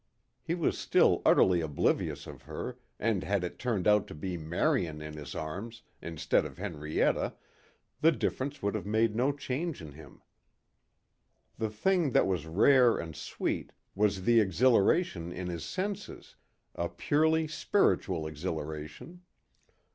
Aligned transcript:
He 0.41 0.55
was 0.55 0.79
still 0.79 1.21
utterly 1.23 1.61
oblivious 1.61 2.25
of 2.25 2.41
her 2.41 2.79
and 2.99 3.23
had 3.23 3.43
it 3.43 3.59
turned 3.59 3.87
out 3.87 4.07
to 4.07 4.15
be 4.15 4.35
Marion 4.35 4.99
in 4.99 5.13
his 5.13 5.35
arms 5.35 5.83
instead 6.01 6.43
of 6.43 6.57
Henrietta 6.57 7.35
the 7.99 8.11
difference 8.11 8.63
would 8.63 8.73
have 8.73 8.87
made 8.87 9.15
no 9.15 9.31
change 9.31 9.79
in 9.79 9.91
him. 9.91 10.23
The 11.59 11.69
thing 11.69 12.13
that 12.13 12.25
was 12.25 12.47
rare 12.47 12.97
and 12.97 13.15
sweet 13.15 13.73
was 13.93 14.23
the 14.23 14.39
exhilaration 14.39 15.31
in 15.31 15.45
his 15.49 15.63
senses 15.63 16.35
a 16.73 16.89
purely 16.89 17.47
spiritual 17.47 18.25
exhilaration. 18.25 19.21